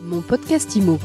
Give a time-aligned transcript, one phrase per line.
[0.00, 0.98] Mon podcast IMO.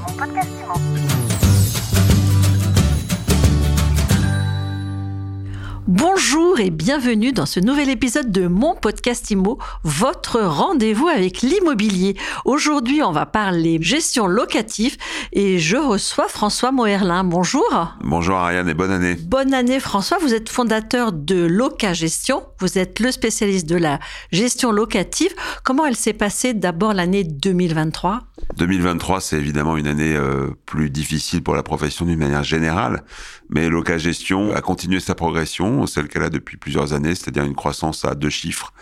[6.33, 12.17] Bonjour et bienvenue dans ce nouvel épisode de mon podcast IMO, votre rendez-vous avec l'immobilier.
[12.43, 14.97] Aujourd'hui, on va parler gestion locative
[15.31, 17.23] et je reçois François Moerlin.
[17.23, 17.95] Bonjour.
[18.03, 19.13] Bonjour Ariane et bonne année.
[19.13, 23.99] Bonne année François, vous êtes fondateur de Loca Gestion, vous êtes le spécialiste de la
[24.31, 25.35] gestion locative.
[25.63, 28.21] Comment elle s'est passée d'abord l'année 2023
[28.57, 33.03] 2023, c'est évidemment une année euh, plus difficile pour la profession d'une manière générale,
[33.49, 38.05] mais Loca Gestion a continué sa progression, celle qu'elle depuis plusieurs années, c'est-à-dire une croissance
[38.05, 38.73] à deux chiffres,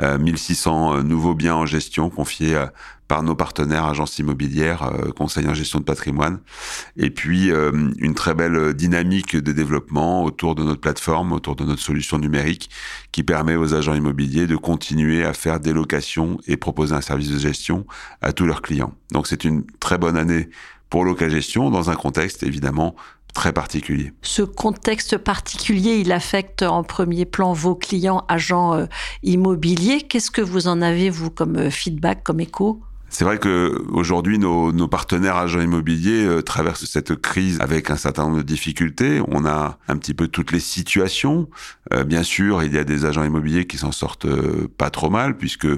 [0.00, 2.72] 1600 euh, nouveaux biens en gestion confiés à
[3.08, 6.40] par nos partenaires agences immobilières, euh, conseils en gestion de patrimoine,
[6.96, 11.64] et puis euh, une très belle dynamique de développement autour de notre plateforme, autour de
[11.64, 12.70] notre solution numérique,
[13.12, 17.30] qui permet aux agents immobiliers de continuer à faire des locations et proposer un service
[17.30, 17.86] de gestion
[18.22, 18.94] à tous leurs clients.
[19.12, 20.48] Donc c'est une très bonne année
[20.90, 22.94] pour Gestion dans un contexte évidemment
[23.34, 24.12] très particulier.
[24.22, 28.86] Ce contexte particulier, il affecte en premier plan vos clients agents euh,
[29.22, 30.00] immobiliers.
[30.00, 32.80] Qu'est-ce que vous en avez, vous, comme feedback, comme écho?
[33.14, 37.96] C'est vrai que aujourd'hui nos, nos, partenaires agents immobiliers euh, traversent cette crise avec un
[37.96, 39.20] certain nombre de difficultés.
[39.28, 41.48] On a un petit peu toutes les situations.
[41.92, 45.10] Euh, bien sûr, il y a des agents immobiliers qui s'en sortent euh, pas trop
[45.10, 45.68] mal puisque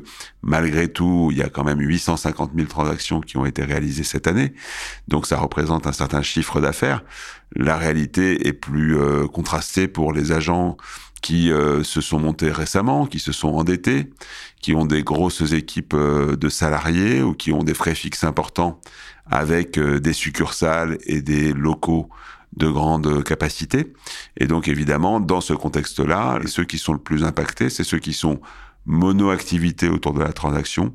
[0.40, 4.28] malgré tout, il y a quand même 850 000 transactions qui ont été réalisées cette
[4.28, 4.54] année.
[5.06, 7.04] Donc ça représente un certain chiffre d'affaires.
[7.54, 8.96] La réalité est plus
[9.32, 10.76] contrastée pour les agents
[11.26, 14.12] qui euh, se sont montés récemment, qui se sont endettés,
[14.60, 18.80] qui ont des grosses équipes euh, de salariés ou qui ont des frais fixes importants
[19.28, 22.08] avec euh, des succursales et des locaux
[22.56, 23.92] de grande capacité.
[24.36, 28.12] Et donc évidemment, dans ce contexte-là, ceux qui sont le plus impactés, c'est ceux qui
[28.12, 28.40] sont
[28.86, 30.94] monoactivité autour de la transaction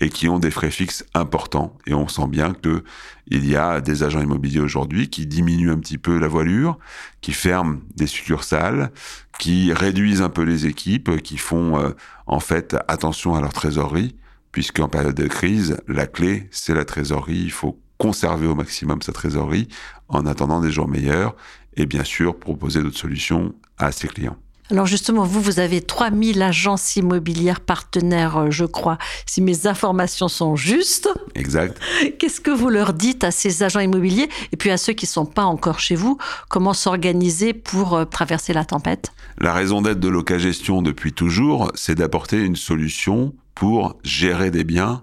[0.00, 1.76] et qui ont des frais fixes importants.
[1.86, 2.84] Et on sent bien que
[3.26, 6.78] il y a des agents immobiliers aujourd'hui qui diminuent un petit peu la voilure,
[7.20, 8.92] qui ferment des succursales,
[9.38, 11.90] qui réduisent un peu les équipes, qui font euh,
[12.26, 14.16] en fait attention à leur trésorerie,
[14.52, 17.38] puisqu'en période de crise, la clé, c'est la trésorerie.
[17.38, 19.68] Il faut conserver au maximum sa trésorerie
[20.08, 21.36] en attendant des jours meilleurs
[21.76, 24.36] et bien sûr proposer d'autres solutions à ses clients.
[24.70, 30.28] Alors justement, vous, vous avez 3000 agences immobilières partenaires, euh, je crois, si mes informations
[30.28, 31.08] sont justes.
[31.34, 31.76] Exact.
[32.18, 35.10] Qu'est-ce que vous leur dites à ces agents immobiliers et puis à ceux qui ne
[35.10, 36.18] sont pas encore chez vous?
[36.48, 39.12] Comment s'organiser pour euh, traverser la tempête?
[39.38, 45.02] La raison d'être de Locagestion depuis toujours, c'est d'apporter une solution pour gérer des biens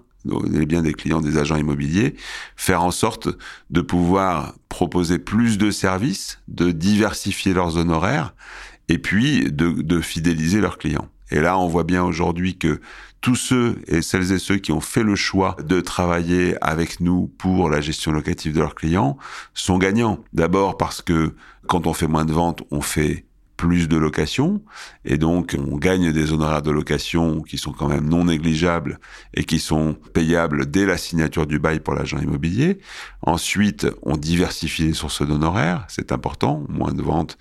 [0.50, 2.14] les biens des clients des agents immobiliers,
[2.56, 3.28] faire en sorte
[3.70, 8.34] de pouvoir proposer plus de services, de diversifier leurs honoraires
[8.88, 11.08] et puis de, de fidéliser leurs clients.
[11.30, 12.80] Et là, on voit bien aujourd'hui que
[13.20, 17.26] tous ceux et celles et ceux qui ont fait le choix de travailler avec nous
[17.38, 19.18] pour la gestion locative de leurs clients
[19.54, 20.20] sont gagnants.
[20.32, 21.34] D'abord parce que
[21.66, 23.24] quand on fait moins de ventes, on fait
[23.58, 24.62] plus de locations
[25.04, 29.00] et donc on gagne des honoraires de location qui sont quand même non négligeables
[29.34, 32.78] et qui sont payables dès la signature du bail pour l'agent immobilier.
[33.20, 37.36] Ensuite, on diversifie les sources d'honoraires, c'est important, moins de ventes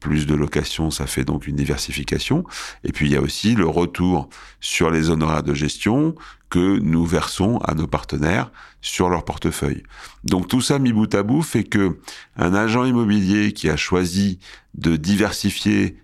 [0.00, 2.44] plus de locations, ça fait donc une diversification.
[2.84, 4.28] Et puis il y a aussi le retour
[4.60, 6.14] sur les honoraires de gestion
[6.50, 8.50] que nous versons à nos partenaires
[8.80, 9.82] sur leur portefeuille.
[10.24, 11.98] Donc tout ça mis bout à bout fait que
[12.36, 14.38] un agent immobilier qui a choisi
[14.74, 15.98] de diversifier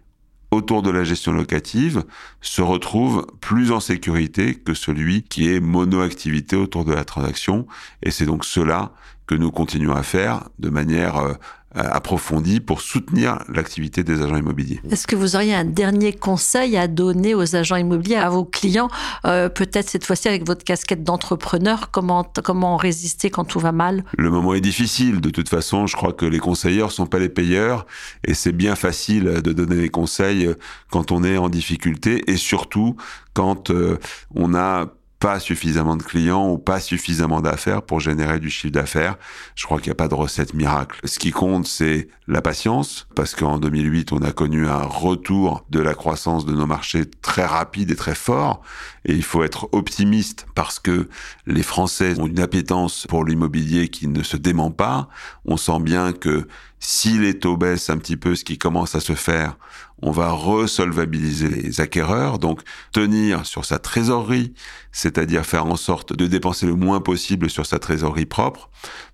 [0.50, 2.04] autour de la gestion locative
[2.40, 7.66] se retrouve plus en sécurité que celui qui est monoactivité autour de la transaction.
[8.02, 8.92] Et c'est donc cela
[9.26, 11.32] que nous continuons à faire de manière euh,
[11.76, 14.80] euh, approfondie pour soutenir l'activité des agents immobiliers.
[14.92, 18.88] Est-ce que vous auriez un dernier conseil à donner aux agents immobiliers, à vos clients,
[19.24, 24.04] euh, peut-être cette fois-ci avec votre casquette d'entrepreneur, comment, comment résister quand tout va mal?
[24.16, 25.20] Le moment est difficile.
[25.20, 27.86] De toute façon, je crois que les conseilleurs sont pas les payeurs
[28.22, 30.48] et c'est bien facile de donner des conseils
[30.92, 32.94] quand on est en difficulté et surtout
[33.32, 33.98] quand euh,
[34.36, 34.92] on a
[35.24, 39.16] pas suffisamment de clients ou pas suffisamment d'affaires pour générer du chiffre d'affaires.
[39.54, 41.00] Je crois qu'il n'y a pas de recette miracle.
[41.04, 45.80] Ce qui compte, c'est la patience, parce qu'en 2008, on a connu un retour de
[45.80, 48.60] la croissance de nos marchés très rapide et très fort.
[49.06, 51.08] Et il faut être optimiste parce que
[51.46, 55.08] les Français ont une appétence pour l'immobilier qui ne se dément pas.
[55.46, 56.46] On sent bien que
[56.86, 59.56] si les taux baissent un petit peu, ce qui commence à se faire,
[60.02, 62.60] on va resolvabiliser les acquéreurs, donc
[62.92, 64.52] tenir sur sa trésorerie,
[64.92, 68.68] c'est-à-dire faire en sorte de dépenser le moins possible sur sa trésorerie propre,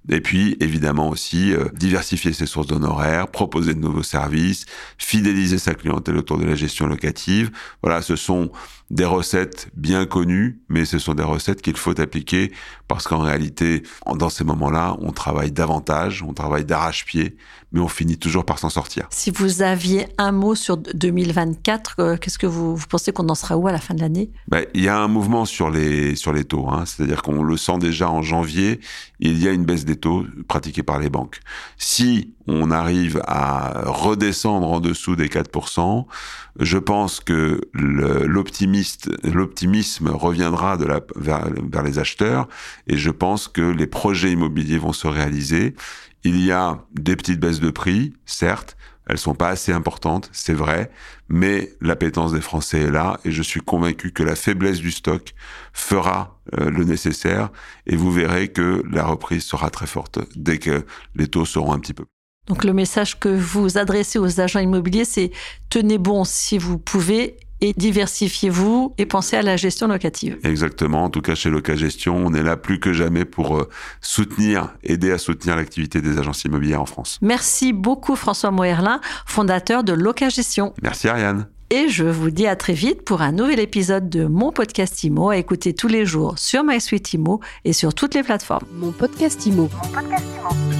[0.08, 4.66] et puis évidemment aussi euh, diversifier ses sources d'honoraires, proposer de nouveaux services,
[4.98, 7.52] fidéliser sa clientèle autour de la gestion locative.
[7.82, 8.50] Voilà, ce sont
[8.90, 12.52] des recettes bien connues, mais ce sont des recettes qu'il faut appliquer
[12.88, 13.84] parce qu'en réalité,
[14.16, 17.36] dans ces moments-là, on travaille davantage, on travaille d'arrache-pied,
[17.72, 19.06] mais on finit toujours par s'en sortir.
[19.10, 23.56] Si vous aviez un mot sur 2024, euh, qu'est-ce que vous, pensez qu'on en sera
[23.56, 24.30] où à la fin de l'année?
[24.48, 26.84] Ben, Il y a un mouvement sur les, sur les taux, hein.
[26.86, 28.80] c'est-à-dire qu'on le sent déjà en janvier,
[29.20, 31.40] il y a une baisse des taux pratiquée par les banques.
[31.76, 36.06] Si on arrive à redescendre en dessous des 4%,
[36.58, 42.48] je pense que l'optimisme reviendra de la, vers, vers les acheteurs
[42.86, 45.74] et je pense que les projets immobiliers vont se réaliser.
[46.24, 48.76] Il y a des petites baisses de prix, certes,
[49.10, 50.90] elles sont pas assez importantes, c'est vrai,
[51.28, 55.34] mais l'appétence des Français est là et je suis convaincu que la faiblesse du stock
[55.72, 57.50] fera euh, le nécessaire
[57.86, 60.84] et vous verrez que la reprise sera très forte dès que
[61.16, 62.04] les taux seront un petit peu.
[62.46, 65.30] Donc le message que vous adressez aux agents immobiliers, c'est
[65.70, 70.38] tenez bon si vous pouvez et diversifiez-vous et pensez à la gestion locative.
[70.44, 71.04] Exactement.
[71.04, 73.68] En tout cas, chez Loca Gestion, on est là plus que jamais pour euh,
[74.00, 77.18] soutenir, aider à soutenir l'activité des agences immobilières en France.
[77.22, 80.72] Merci beaucoup François Moerlin, fondateur de Loca Gestion.
[80.82, 81.46] Merci Ariane.
[81.72, 85.30] Et je vous dis à très vite pour un nouvel épisode de mon podcast IMO
[85.30, 88.66] à écouter tous les jours sur MySuite IMO et sur toutes les plateformes.
[88.72, 89.68] Mon podcast IMO.
[89.72, 90.79] Mon podcast IMO.